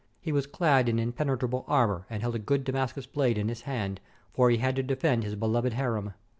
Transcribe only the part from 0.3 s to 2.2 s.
was clad in impenetrable armor